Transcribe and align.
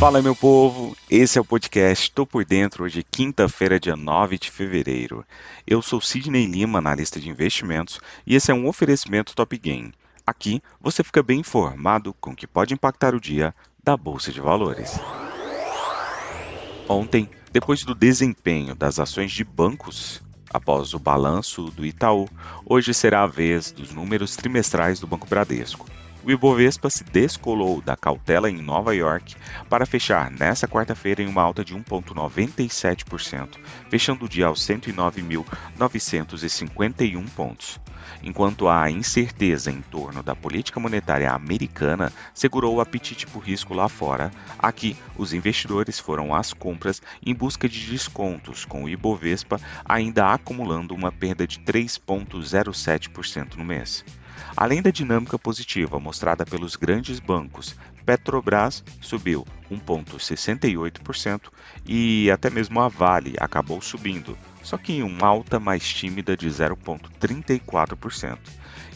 Fala, 0.00 0.22
meu 0.22 0.34
povo! 0.34 0.96
Esse 1.10 1.36
é 1.36 1.42
o 1.42 1.44
podcast 1.44 2.10
Tô 2.10 2.24
Por 2.24 2.42
Dentro, 2.42 2.84
hoje, 2.84 3.04
quinta-feira, 3.04 3.78
dia 3.78 3.94
9 3.94 4.38
de 4.38 4.50
fevereiro. 4.50 5.26
Eu 5.66 5.82
sou 5.82 6.00
Sidney 6.00 6.46
Lima, 6.46 6.78
analista 6.78 7.20
de 7.20 7.28
investimentos, 7.28 8.00
e 8.26 8.34
esse 8.34 8.50
é 8.50 8.54
um 8.54 8.66
oferecimento 8.66 9.34
Top 9.34 9.54
Game. 9.58 9.92
Aqui 10.26 10.62
você 10.80 11.04
fica 11.04 11.22
bem 11.22 11.40
informado 11.40 12.14
com 12.14 12.30
o 12.30 12.34
que 12.34 12.46
pode 12.46 12.72
impactar 12.72 13.14
o 13.14 13.20
dia 13.20 13.54
da 13.84 13.94
Bolsa 13.94 14.32
de 14.32 14.40
Valores. 14.40 14.98
Ontem, 16.88 17.28
depois 17.52 17.84
do 17.84 17.94
desempenho 17.94 18.74
das 18.74 18.98
ações 18.98 19.30
de 19.30 19.44
bancos, 19.44 20.22
após 20.48 20.94
o 20.94 20.98
balanço 20.98 21.64
do 21.64 21.84
Itaú, 21.84 22.26
hoje 22.64 22.94
será 22.94 23.24
a 23.24 23.26
vez 23.26 23.70
dos 23.70 23.92
números 23.92 24.34
trimestrais 24.34 24.98
do 24.98 25.06
Banco 25.06 25.26
Bradesco. 25.28 25.86
O 26.22 26.30
Ibovespa 26.30 26.90
se 26.90 27.02
descolou 27.02 27.80
da 27.80 27.96
cautela 27.96 28.50
em 28.50 28.60
Nova 28.60 28.94
York 28.94 29.34
para 29.70 29.86
fechar 29.86 30.30
nesta 30.30 30.68
quarta-feira 30.68 31.22
em 31.22 31.26
uma 31.26 31.40
alta 31.40 31.64
de 31.64 31.74
1,97%, 31.74 33.56
fechando 33.88 34.26
o 34.26 34.28
dia 34.28 34.44
aos 34.46 34.60
109.951 34.60 37.26
pontos. 37.30 37.80
Enquanto 38.22 38.68
a 38.68 38.90
incerteza 38.90 39.70
em 39.70 39.80
torno 39.80 40.22
da 40.22 40.36
política 40.36 40.78
monetária 40.78 41.32
americana 41.32 42.12
segurou 42.34 42.74
o 42.74 42.82
apetite 42.82 43.26
por 43.26 43.42
risco 43.42 43.72
lá 43.72 43.88
fora, 43.88 44.30
aqui 44.58 44.94
os 45.16 45.32
investidores 45.32 45.98
foram 45.98 46.34
às 46.34 46.52
compras 46.52 47.00
em 47.24 47.34
busca 47.34 47.66
de 47.66 47.86
descontos, 47.86 48.66
com 48.66 48.84
o 48.84 48.90
Ibovespa 48.90 49.58
ainda 49.82 50.26
acumulando 50.26 50.94
uma 50.94 51.10
perda 51.10 51.46
de 51.46 51.60
3,07% 51.60 53.56
no 53.56 53.64
mês. 53.64 54.04
Além 54.56 54.82
da 54.82 54.90
dinâmica 54.90 55.38
positiva 55.38 55.98
mostrada 56.00 56.46
pelos 56.46 56.76
grandes 56.76 57.18
bancos, 57.20 57.74
Petrobras 58.10 58.82
subiu 59.00 59.46
1,68% 59.70 61.42
e 61.86 62.28
até 62.28 62.50
mesmo 62.50 62.80
a 62.80 62.88
Vale 62.88 63.36
acabou 63.38 63.80
subindo, 63.80 64.36
só 64.64 64.76
que 64.76 64.94
em 64.94 65.04
uma 65.04 65.28
alta 65.28 65.60
mais 65.60 65.88
tímida 65.88 66.36
de 66.36 66.48
0,34%, 66.48 68.36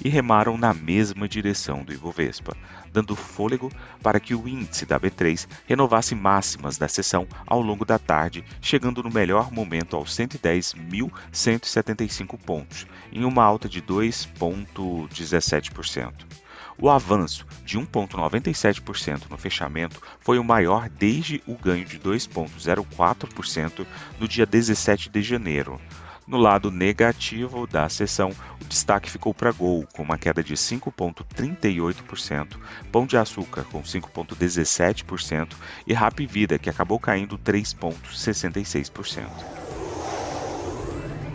e 0.04 0.08
remaram 0.08 0.58
na 0.58 0.74
mesma 0.74 1.28
direção 1.28 1.84
do 1.84 1.92
Ibovespa, 1.92 2.56
dando 2.92 3.14
fôlego 3.14 3.70
para 4.02 4.18
que 4.18 4.34
o 4.34 4.48
índice 4.48 4.84
da 4.84 4.98
B3 4.98 5.46
renovasse 5.64 6.16
máximas 6.16 6.76
da 6.76 6.88
sessão 6.88 7.24
ao 7.46 7.60
longo 7.60 7.84
da 7.84 8.00
tarde, 8.00 8.44
chegando 8.60 9.00
no 9.00 9.12
melhor 9.12 9.52
momento 9.52 9.94
aos 9.94 10.10
110.175 10.10 12.36
pontos, 12.36 12.84
em 13.12 13.24
uma 13.24 13.44
alta 13.44 13.68
de 13.68 13.80
2,17%. 13.80 16.43
O 16.76 16.90
avanço 16.90 17.46
de 17.64 17.78
1,97% 17.78 19.30
no 19.30 19.38
fechamento 19.38 20.00
foi 20.20 20.38
o 20.38 20.44
maior 20.44 20.88
desde 20.88 21.40
o 21.46 21.54
ganho 21.54 21.84
de 21.84 22.00
2,04% 22.00 23.86
no 24.18 24.26
dia 24.26 24.44
17 24.44 25.08
de 25.08 25.22
janeiro. 25.22 25.80
No 26.26 26.38
lado 26.38 26.70
negativo 26.70 27.66
da 27.66 27.86
sessão, 27.88 28.30
o 28.60 28.64
destaque 28.64 29.10
ficou 29.10 29.34
para 29.34 29.52
Gol, 29.52 29.86
com 29.92 30.02
uma 30.02 30.16
queda 30.16 30.42
de 30.42 30.54
5,38%, 30.54 32.56
Pão 32.90 33.04
de 33.06 33.18
Açúcar, 33.18 33.64
com 33.64 33.82
5,17% 33.82 35.52
e 35.86 35.92
Rap 35.92 36.26
Vida, 36.26 36.58
que 36.58 36.70
acabou 36.70 36.98
caindo 36.98 37.38
3,66%. 37.38 39.63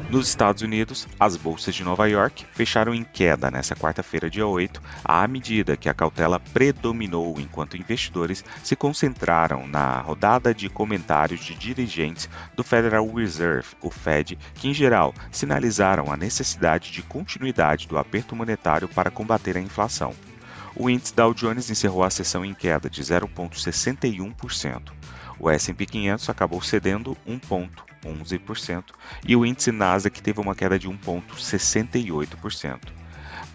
Nos 0.10 0.28
Estados 0.28 0.64
Unidos, 0.64 1.08
as 1.20 1.38
bolsas 1.38 1.76
de 1.76 1.84
Nova 1.84 2.10
York 2.10 2.44
fecharam 2.52 2.96
em 2.96 3.04
queda 3.04 3.52
nesta 3.52 3.76
quarta-feira, 3.76 4.28
dia 4.28 4.48
8, 4.48 4.82
à 5.06 5.28
medida 5.28 5.78
que 5.78 5.88
a 5.88 5.94
cautela 5.94 6.40
predominou 6.40 7.40
enquanto 7.40 7.78
investidores 7.78 8.44
se 8.64 8.76
concentraram 8.76 9.68
na 9.68 10.02
rodada 10.02 10.52
de 10.52 10.68
comentários 10.68 11.42
de 11.42 11.54
dirigentes 11.54 12.28
do 12.56 12.64
Federal 12.64 13.08
Reserve, 13.08 13.76
o 13.84 13.92
Fed, 13.92 14.36
que 14.56 14.68
em 14.68 14.74
geral 14.74 15.14
sinalizaram 15.32 16.12
a 16.12 16.18
necessidade 16.18 16.92
de 16.92 17.04
continuidade 17.04 17.88
do 17.88 17.96
aperto 17.96 18.36
monetário 18.36 18.88
para 18.88 19.12
combater 19.12 19.58
a 19.58 19.62
inflação. 19.62 20.16
O 20.76 20.90
índice 20.90 21.14
Dow 21.14 21.36
Jones 21.36 21.70
encerrou 21.70 22.04
a 22.04 22.10
sessão 22.10 22.44
em 22.44 22.56
queda 22.56 22.90
de 22.90 23.04
0,61%. 23.04 24.92
O 25.40 25.50
S&P 25.50 25.86
500 25.86 26.30
acabou 26.30 26.62
cedendo 26.62 27.18
1,11% 27.28 28.84
e 29.26 29.36
o 29.36 29.46
índice 29.46 29.72
Nasdaq 29.72 30.22
teve 30.22 30.40
uma 30.40 30.56
queda 30.56 30.78
de 30.78 30.90
1,68%. 30.90 32.80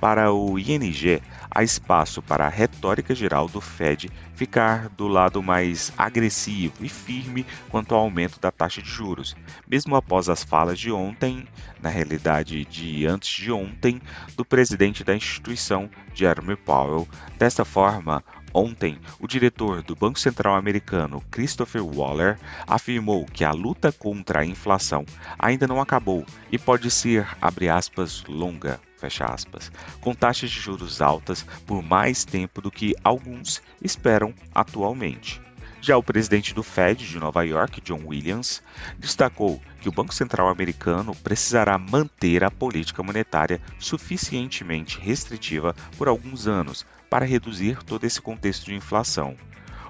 Para 0.01 0.33
o 0.33 0.59
ING, 0.59 1.21
há 1.51 1.63
espaço 1.63 2.23
para 2.23 2.47
a 2.47 2.49
retórica 2.49 3.15
geral 3.15 3.49
do 3.49 3.61
Fed 3.61 4.11
ficar 4.35 4.89
do 4.91 5.07
lado 5.07 5.43
mais 5.43 5.93
agressivo 5.97 6.75
e 6.81 6.89
firme 6.89 7.47
quanto 7.69 7.95
ao 7.95 8.01
aumento 8.01 8.41
da 8.41 8.51
taxa 8.51 8.83
de 8.83 8.89
juros, 8.89 9.37
mesmo 9.69 9.97
após 9.97 10.29
as 10.29 10.43
falas 10.43 10.79
de 10.79 10.91
ontem, 10.91 11.47
na 11.81 11.89
realidade 11.89 12.65
de 12.65 13.07
antes 13.07 13.31
de 13.31 13.53
ontem, 13.53 14.01
do 14.37 14.45
presidente 14.45 15.05
da 15.05 15.15
instituição, 15.15 15.89
Jeremy 16.15 16.57
Powell. 16.57 17.09
Desta 17.39 17.65
forma, 17.65 18.23
Ontem, 18.57 19.01
o 19.19 19.27
diretor 19.27 19.83
do 19.83 19.97
Banco 19.97 20.17
Central 20.17 20.55
americano, 20.55 21.21
Christopher 21.29 21.85
Waller, 21.85 22.39
afirmou 22.69 23.27
que 23.27 23.43
a 23.43 23.51
luta 23.51 23.91
contra 23.91 24.43
a 24.43 24.47
inflação 24.47 25.05
ainda 25.37 25.67
não 25.67 25.81
acabou 25.81 26.25
e 26.53 26.57
pode 26.57 26.89
ser, 26.89 27.27
abre 27.41 27.69
aspas, 27.69 28.23
longa, 28.29 28.81
fecha 29.05 29.27
aspas, 29.27 29.71
com 30.01 30.15
taxas 30.15 30.51
de 30.51 30.59
juros 30.59 31.03
altas 31.03 31.45
por 31.67 31.83
mais 31.83 32.25
tempo 32.25 32.63
do 32.63 32.71
que 32.71 32.95
alguns 33.05 33.63
esperam 33.83 34.35
atualmente. 34.55 35.43
Já 35.81 35.99
o 35.99 36.03
presidente 36.03 36.55
do 36.55 36.63
Fed 36.63 37.07
de 37.07 37.19
Nova 37.19 37.45
York, 37.45 37.83
John 37.83 38.01
Williams, 38.07 38.63
destacou 38.99 39.61
que 39.83 39.89
o 39.89 39.93
Banco 39.93 40.15
Central 40.15 40.49
americano 40.49 41.15
precisará 41.17 41.77
manter 41.77 42.43
a 42.43 42.51
política 42.51 43.03
monetária 43.03 43.61
suficientemente 43.79 44.99
restritiva 44.99 45.77
por 45.99 46.09
alguns 46.09 46.47
anos 46.47 46.87
para 47.11 47.27
reduzir 47.27 47.83
todo 47.83 48.05
esse 48.05 48.23
contexto 48.23 48.65
de 48.65 48.75
inflação. 48.75 49.37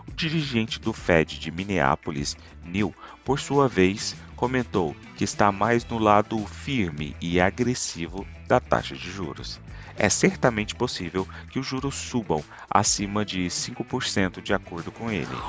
O 0.08 0.12
dirigente 0.12 0.80
do 0.80 0.92
Fed 0.92 1.38
de 1.38 1.52
Minneapolis, 1.52 2.36
Neil, 2.64 2.92
por 3.24 3.38
sua 3.38 3.68
vez, 3.68 4.16
comentou 4.34 4.96
que 5.16 5.22
está 5.22 5.52
mais 5.52 5.84
no 5.86 5.98
lado 5.98 6.44
firme 6.44 7.14
e 7.20 7.40
agressivo 7.40 8.26
da 8.46 8.60
taxa 8.60 8.96
de 8.96 9.10
juros 9.10 9.60
é 9.96 10.08
certamente 10.08 10.74
possível 10.74 11.26
que 11.48 11.58
os 11.58 11.66
juros 11.66 11.94
subam 11.94 12.44
acima 12.70 13.24
de 13.24 13.48
5% 13.50 14.40
de 14.42 14.52
acordo 14.54 14.92
com 14.92 15.10
ele. 15.10 15.44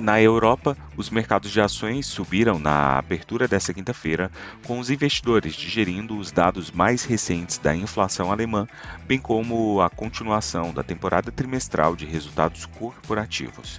Na 0.00 0.18
Europa, 0.18 0.78
os 0.96 1.10
mercados 1.10 1.50
de 1.50 1.60
ações 1.60 2.06
subiram 2.06 2.58
na 2.58 2.98
abertura 2.98 3.46
desta 3.46 3.74
quinta-feira, 3.74 4.32
com 4.64 4.78
os 4.78 4.88
investidores 4.88 5.54
digerindo 5.54 6.16
os 6.16 6.32
dados 6.32 6.70
mais 6.70 7.04
recentes 7.04 7.58
da 7.58 7.76
inflação 7.76 8.32
alemã, 8.32 8.66
bem 9.06 9.18
como 9.18 9.78
a 9.82 9.90
continuação 9.90 10.72
da 10.72 10.82
temporada 10.82 11.30
trimestral 11.30 11.94
de 11.94 12.06
resultados 12.06 12.64
corporativos. 12.64 13.78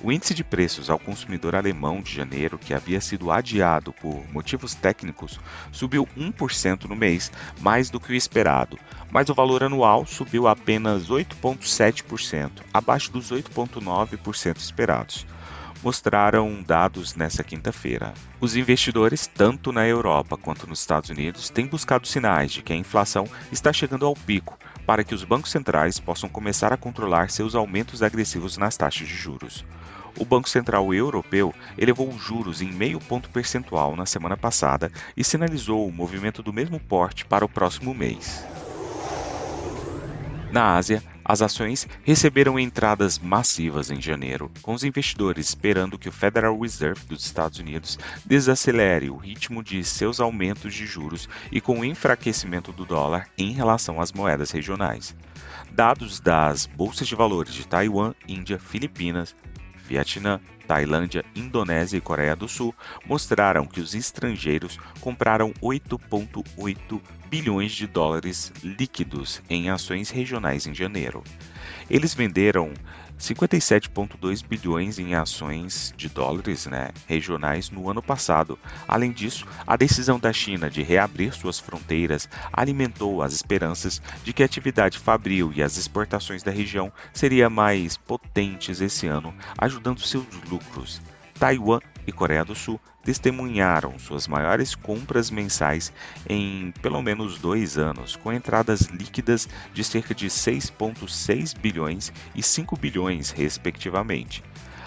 O 0.00 0.10
índice 0.10 0.32
de 0.32 0.42
preços 0.42 0.88
ao 0.88 0.98
consumidor 0.98 1.54
alemão 1.54 2.00
de 2.00 2.14
janeiro, 2.14 2.56
que 2.56 2.72
havia 2.72 3.00
sido 3.00 3.30
adiado 3.30 3.92
por 3.92 4.24
motivos 4.32 4.74
técnicos, 4.74 5.38
subiu 5.70 6.08
1% 6.16 6.84
no 6.84 6.96
mês, 6.96 7.30
mais 7.60 7.90
do 7.90 8.00
que 8.00 8.12
o 8.12 8.16
esperado, 8.16 8.78
mas 9.10 9.28
o 9.28 9.34
valor 9.34 9.62
anual 9.62 10.06
subiu 10.06 10.48
apenas 10.48 11.10
8,7%, 11.10 12.52
abaixo 12.72 13.12
dos 13.12 13.30
8,9% 13.30 14.56
esperados 14.56 15.26
mostraram 15.82 16.62
dados 16.62 17.14
nesta 17.14 17.44
quinta-feira. 17.44 18.14
Os 18.40 18.56
investidores, 18.56 19.26
tanto 19.26 19.72
na 19.72 19.86
Europa 19.86 20.36
quanto 20.36 20.66
nos 20.66 20.80
Estados 20.80 21.10
Unidos, 21.10 21.50
têm 21.50 21.66
buscado 21.66 22.06
sinais 22.06 22.52
de 22.52 22.62
que 22.62 22.72
a 22.72 22.76
inflação 22.76 23.26
está 23.52 23.72
chegando 23.72 24.06
ao 24.06 24.14
pico 24.14 24.58
para 24.86 25.04
que 25.04 25.14
os 25.14 25.22
bancos 25.22 25.50
centrais 25.50 26.00
possam 26.00 26.28
começar 26.28 26.72
a 26.72 26.76
controlar 26.76 27.30
seus 27.30 27.54
aumentos 27.54 28.02
agressivos 28.02 28.56
nas 28.56 28.76
taxas 28.76 29.06
de 29.06 29.14
juros. 29.14 29.64
O 30.18 30.24
Banco 30.24 30.48
Central 30.48 30.92
Europeu 30.92 31.54
elevou 31.76 32.08
os 32.08 32.22
juros 32.22 32.60
em 32.62 32.72
meio 32.72 32.98
ponto 32.98 33.28
percentual 33.28 33.94
na 33.94 34.06
semana 34.06 34.36
passada 34.36 34.90
e 35.16 35.22
sinalizou 35.22 35.86
o 35.86 35.92
movimento 35.92 36.42
do 36.42 36.52
mesmo 36.52 36.80
porte 36.80 37.24
para 37.24 37.44
o 37.44 37.48
próximo 37.48 37.94
mês. 37.94 38.44
Na 40.50 40.74
Ásia, 40.76 41.02
as 41.28 41.42
ações 41.42 41.86
receberam 42.02 42.58
entradas 42.58 43.18
massivas 43.18 43.90
em 43.90 44.00
janeiro, 44.00 44.50
com 44.62 44.72
os 44.72 44.82
investidores 44.82 45.50
esperando 45.50 45.98
que 45.98 46.08
o 46.08 46.12
Federal 46.12 46.58
Reserve 46.58 47.04
dos 47.04 47.22
Estados 47.22 47.58
Unidos 47.58 47.98
desacelere 48.24 49.10
o 49.10 49.16
ritmo 49.16 49.62
de 49.62 49.84
seus 49.84 50.20
aumentos 50.20 50.72
de 50.72 50.86
juros 50.86 51.28
e 51.52 51.60
com 51.60 51.80
o 51.80 51.84
enfraquecimento 51.84 52.72
do 52.72 52.86
dólar 52.86 53.28
em 53.36 53.52
relação 53.52 54.00
às 54.00 54.10
moedas 54.10 54.50
regionais. 54.50 55.14
Dados 55.70 56.18
das 56.18 56.64
bolsas 56.64 57.06
de 57.06 57.14
valores 57.14 57.52
de 57.52 57.68
Taiwan, 57.68 58.14
Índia, 58.26 58.58
Filipinas, 58.58 59.36
Vietnã, 59.88 60.38
Tailândia, 60.66 61.24
Indonésia 61.34 61.96
e 61.96 62.00
Coreia 62.00 62.36
do 62.36 62.46
Sul 62.46 62.74
mostraram 63.06 63.66
que 63.66 63.80
os 63.80 63.94
estrangeiros 63.94 64.78
compraram 65.00 65.50
8,8 65.62 67.00
bilhões 67.30 67.72
de 67.72 67.86
dólares 67.86 68.52
líquidos 68.62 69.42
em 69.48 69.70
ações 69.70 70.10
regionais 70.10 70.66
em 70.66 70.74
janeiro. 70.74 71.24
Eles 71.88 72.12
venderam 72.12 72.74
57,2 73.18 74.46
bilhões 74.46 74.98
em 74.98 75.14
ações 75.14 75.92
de 75.96 76.08
dólares 76.08 76.66
né, 76.66 76.90
regionais 77.06 77.70
no 77.70 77.90
ano 77.90 78.02
passado. 78.02 78.58
Além 78.86 79.12
disso, 79.12 79.46
a 79.66 79.76
decisão 79.76 80.18
da 80.18 80.32
China 80.32 80.70
de 80.70 80.82
reabrir 80.82 81.32
suas 81.34 81.58
fronteiras 81.58 82.28
alimentou 82.52 83.22
as 83.22 83.32
esperanças 83.32 84.00
de 84.22 84.32
que 84.32 84.42
a 84.42 84.46
atividade 84.46 84.98
fabril 84.98 85.52
e 85.54 85.62
as 85.62 85.76
exportações 85.76 86.42
da 86.42 86.50
região 86.50 86.92
seriam 87.12 87.50
mais 87.50 87.96
potentes 87.96 88.80
esse 88.80 89.06
ano, 89.06 89.34
ajudando 89.58 90.00
seus 90.00 90.26
lucros. 90.48 91.00
Taiwan 91.38 91.80
e 92.08 92.12
Coreia 92.12 92.42
do 92.42 92.54
Sul 92.54 92.80
testemunharam 93.04 93.98
suas 93.98 94.26
maiores 94.26 94.74
compras 94.74 95.30
mensais 95.30 95.92
em 96.26 96.72
pelo 96.80 97.02
menos 97.02 97.38
dois 97.38 97.76
anos, 97.76 98.16
com 98.16 98.32
entradas 98.32 98.82
líquidas 98.86 99.46
de 99.74 99.84
cerca 99.84 100.14
de 100.14 100.26
6,6 100.28 101.56
bilhões 101.58 102.10
e 102.34 102.42
5 102.42 102.76
bilhões, 102.78 103.30
respectivamente. 103.30 104.42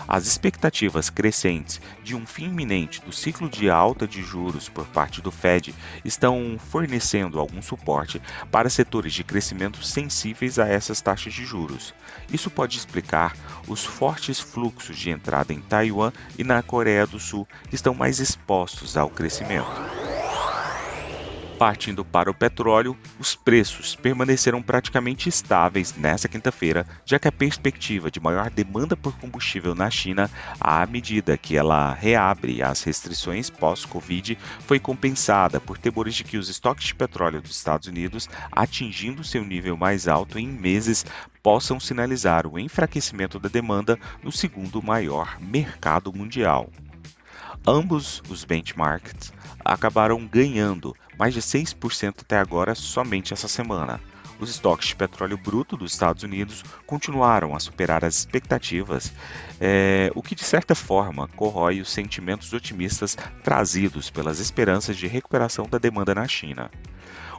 As 0.07 0.25
expectativas 0.25 1.09
crescentes 1.09 1.81
de 2.03 2.15
um 2.15 2.25
fim 2.25 2.45
iminente 2.45 3.01
do 3.01 3.11
ciclo 3.11 3.49
de 3.49 3.69
alta 3.69 4.07
de 4.07 4.21
juros 4.21 4.67
por 4.67 4.85
parte 4.87 5.21
do 5.21 5.31
Fed 5.31 5.73
estão 6.03 6.57
fornecendo 6.59 7.39
algum 7.39 7.61
suporte 7.61 8.21
para 8.51 8.69
setores 8.69 9.13
de 9.13 9.23
crescimento 9.23 9.83
sensíveis 9.83 10.59
a 10.59 10.67
essas 10.67 11.01
taxas 11.01 11.33
de 11.33 11.45
juros. 11.45 11.93
Isso 12.31 12.49
pode 12.49 12.77
explicar 12.77 13.35
os 13.67 13.83
fortes 13.83 14.39
fluxos 14.39 14.97
de 14.97 15.09
entrada 15.09 15.53
em 15.53 15.61
Taiwan 15.61 16.11
e 16.37 16.43
na 16.43 16.61
Coreia 16.61 17.05
do 17.05 17.19
Sul, 17.19 17.47
que 17.69 17.75
estão 17.75 17.93
mais 17.93 18.19
expostos 18.19 18.97
ao 18.97 19.09
crescimento. 19.09 20.00
Partindo 21.61 22.03
para 22.03 22.27
o 22.27 22.33
petróleo, 22.33 22.97
os 23.19 23.35
preços 23.35 23.95
permaneceram 23.95 24.63
praticamente 24.63 25.29
estáveis 25.29 25.95
nesta 25.95 26.27
quinta-feira, 26.27 26.87
já 27.05 27.19
que 27.19 27.27
a 27.27 27.31
perspectiva 27.31 28.09
de 28.09 28.19
maior 28.19 28.49
demanda 28.49 28.97
por 28.97 29.15
combustível 29.19 29.75
na 29.75 29.87
China, 29.87 30.27
à 30.59 30.83
medida 30.87 31.37
que 31.37 31.55
ela 31.55 31.93
reabre 31.93 32.63
as 32.63 32.81
restrições 32.81 33.51
pós-Covid, 33.51 34.39
foi 34.61 34.79
compensada 34.79 35.59
por 35.59 35.77
temores 35.77 36.15
de 36.15 36.23
que 36.23 36.35
os 36.35 36.49
estoques 36.49 36.87
de 36.87 36.95
petróleo 36.95 37.39
dos 37.39 37.55
Estados 37.55 37.87
Unidos, 37.87 38.27
atingindo 38.51 39.23
seu 39.23 39.45
nível 39.45 39.77
mais 39.77 40.07
alto 40.07 40.39
em 40.39 40.47
meses, 40.47 41.05
possam 41.43 41.79
sinalizar 41.79 42.47
o 42.47 42.57
enfraquecimento 42.57 43.37
da 43.37 43.49
demanda 43.49 43.99
no 44.23 44.31
segundo 44.31 44.81
maior 44.81 45.39
mercado 45.39 46.11
mundial. 46.11 46.71
Ambos 47.65 48.23
os 48.27 48.43
benchmarks 48.43 49.31
acabaram 49.63 50.25
ganhando 50.25 50.95
mais 51.15 51.31
de 51.31 51.41
6% 51.41 52.21
até 52.21 52.39
agora 52.39 52.73
somente 52.73 53.33
essa 53.33 53.47
semana. 53.47 54.01
Os 54.39 54.49
estoques 54.49 54.87
de 54.87 54.95
petróleo 54.95 55.37
bruto 55.37 55.77
dos 55.77 55.91
Estados 55.91 56.23
Unidos 56.23 56.63
continuaram 56.87 57.55
a 57.55 57.59
superar 57.59 58.03
as 58.03 58.17
expectativas, 58.17 59.13
é, 59.59 60.11
o 60.15 60.23
que 60.23 60.33
de 60.33 60.43
certa 60.43 60.73
forma 60.73 61.27
corrói 61.27 61.79
os 61.79 61.91
sentimentos 61.91 62.51
otimistas 62.51 63.15
trazidos 63.43 64.09
pelas 64.09 64.39
esperanças 64.39 64.97
de 64.97 65.05
recuperação 65.05 65.67
da 65.69 65.77
demanda 65.77 66.15
na 66.15 66.27
China. 66.27 66.71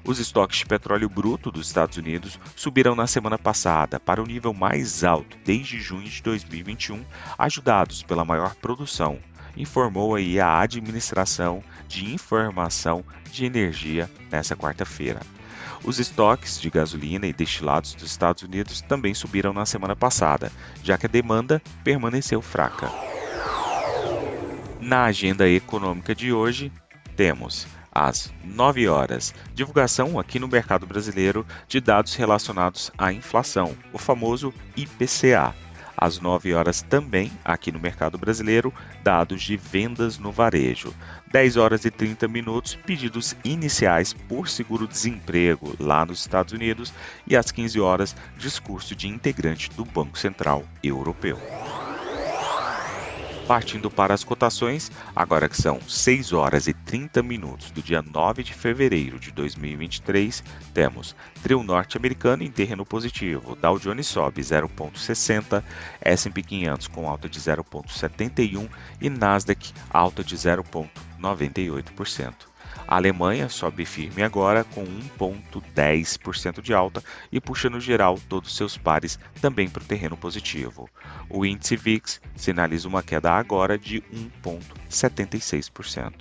Os 0.05 0.21
estoques 0.21 0.59
de 0.59 0.67
petróleo 0.67 1.09
bruto 1.09 1.51
dos 1.51 1.67
Estados 1.67 1.97
Unidos 1.97 2.39
subiram 2.55 2.95
na 2.95 3.09
semana 3.09 3.39
passada 3.39 3.99
para 3.99 4.23
o 4.23 4.27
nível 4.27 4.55
mais 4.55 5.03
alto 5.03 5.37
desde 5.45 5.81
junho 5.81 6.09
de 6.09 6.23
2021, 6.23 7.05
ajudados 7.37 8.05
pela 8.05 8.25
maior 8.25 8.55
produção, 8.55 9.19
informou 9.57 10.15
aí 10.15 10.41
a 10.41 10.61
Administração 10.61 11.63
de 11.89 12.13
Informação 12.13 13.05
de 13.31 13.45
Energia 13.45 14.11
nesta 14.31 14.57
quarta-feira. 14.57 15.21
Os 15.85 15.99
estoques 15.99 16.61
de 16.61 16.71
gasolina 16.71 17.27
e 17.27 17.33
destilados 17.33 17.95
dos 17.95 18.11
Estados 18.11 18.43
Unidos 18.43 18.81
também 18.81 19.15
subiram 19.15 19.53
na 19.53 19.67
semana 19.67 19.97
passada, 19.97 20.53
já 20.83 20.97
que 20.97 21.07
a 21.07 21.09
demanda 21.09 21.61
permaneceu 21.83 22.41
fraca. 22.41 22.91
Na 24.81 25.05
agenda 25.05 25.49
econômica 25.49 26.15
de 26.15 26.33
hoje, 26.33 26.73
temos 27.17 27.67
às 27.91 28.33
9 28.43 28.89
horas, 28.89 29.35
divulgação 29.55 30.19
aqui 30.19 30.39
no 30.39 30.49
mercado 30.49 30.87
brasileiro 30.87 31.47
de 31.69 31.81
dados 31.81 32.15
relacionados 32.15 32.91
à 32.97 33.13
inflação, 33.13 33.77
o 33.93 33.99
famoso 33.99 34.53
IPCA 34.77 35.55
às 36.03 36.19
9 36.19 36.53
horas 36.53 36.83
também, 36.83 37.31
aqui 37.45 37.71
no 37.71 37.79
mercado 37.79 38.19
brasileiro, 38.19 38.75
dados 39.05 39.41
de 39.41 39.57
vendas 39.57 40.19
no 40.19 40.33
varejo. 40.33 40.93
10 41.31 41.57
horas 41.57 41.85
e 41.85 41.91
30 41.91 42.27
minutos, 42.27 42.75
pedidos 42.75 43.37
iniciais 43.45 44.13
por 44.13 44.49
seguro-desemprego 44.49 45.77
lá 45.79 46.05
nos 46.05 46.21
Estados 46.21 46.53
Unidos 46.53 46.93
e 47.25 47.37
às 47.37 47.53
15 47.53 47.81
horas, 47.81 48.17
discurso 48.37 48.97
de 48.97 49.07
integrante 49.07 49.71
do 49.71 49.85
Banco 49.85 50.19
Central 50.19 50.65
Europeu. 50.83 51.39
Partindo 53.47 53.91
para 53.91 54.15
as 54.15 54.23
cotações, 54.23 54.91
agora 55.15 55.49
que 55.49 55.61
são 55.61 55.81
6 55.81 56.33
horas 56.33 56.69
e 56.69 56.73
30 56.73 57.23
minutos 57.23 57.71
do 57.71 57.83
dia 57.83 58.01
9 58.01 58.43
de 58.43 58.55
fevereiro 58.55 59.19
de 59.19 59.33
2023, 59.33 60.43
temos 60.73 61.17
trio 61.43 61.63
norte-americano 61.63 62.45
em 62.45 62.51
terreno 62.51 62.87
positivo, 62.87 63.57
Dow 63.57 63.79
Jones 63.79 64.07
sobe 64.07 64.41
0,60, 64.41 65.63
S&P 66.01 66.43
500 66.43 66.87
com 66.87 67.09
alta 67.09 67.29
de 67.29 67.41
0,71 67.41 68.69
e 69.01 69.11
Nasdaq 69.11 69.73
alta 69.91 70.23
de 70.23 70.37
0,98%. 70.37 72.52
A 72.87 72.97
Alemanha 72.97 73.49
sobe 73.49 73.85
firme 73.85 74.23
agora 74.23 74.65
com 74.65 74.85
1,10% 74.85 76.61
de 76.61 76.75
alta 76.75 77.03
e 77.31 77.41
puxa 77.41 77.71
no 77.71 77.81
geral 77.81 78.19
todos 78.29 78.57
seus 78.57 78.77
pares 78.77 79.19
também 79.41 79.69
para 79.69 79.83
o 79.83 79.87
terreno 79.87 80.17
positivo. 80.17 80.89
O 81.29 81.47
índice 81.47 81.77
VIX 81.77 82.21
sinaliza 82.37 82.89
uma 82.89 83.03
queda 83.03 83.33
agora 83.33 83.79
de 83.79 84.03
1,76%. 84.43 86.13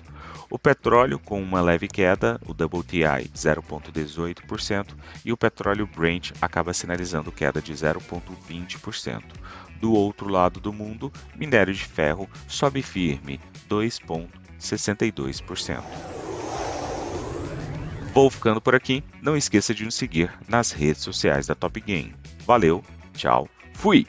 O 0.50 0.60
petróleo 0.60 1.18
com 1.18 1.42
uma 1.42 1.62
leve 1.62 1.88
queda, 1.88 2.38
o 2.46 2.52
WTI 2.52 3.32
0,18% 3.34 4.88
e 5.24 5.32
o 5.32 5.38
petróleo 5.38 5.88
Brent 5.88 6.34
acaba 6.42 6.74
sinalizando 6.74 7.32
queda 7.32 7.62
de 7.62 7.72
0,20%. 7.74 9.24
Do 9.80 9.94
outro 9.94 10.28
lado 10.30 10.60
do 10.60 10.74
mundo, 10.74 11.10
minério 11.36 11.74
de 11.74 11.86
ferro 11.86 12.30
sobe 12.48 12.82
firme 12.82 13.40
2,62%. 13.70 16.31
Vou 18.14 18.30
ficando 18.30 18.60
por 18.60 18.76
aqui. 18.76 19.04
Não 19.22 19.38
esqueça 19.38 19.74
de 19.74 19.86
nos 19.86 19.96
seguir 19.96 20.32
nas 20.48 20.72
redes 20.72 21.02
sociais 21.02 21.48
da 21.48 21.56
Top 21.56 21.80
Game. 21.80 22.14
Valeu, 22.46 22.84
tchau, 23.14 23.48
fui! 23.74 24.06